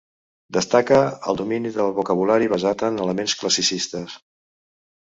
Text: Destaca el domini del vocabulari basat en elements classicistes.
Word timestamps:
Destaca 0.55 0.97
el 1.33 1.37
domini 1.43 1.73
del 1.75 1.93
vocabulari 1.99 2.51
basat 2.57 2.85
en 2.89 2.99
elements 3.07 3.39
classicistes. 3.45 4.19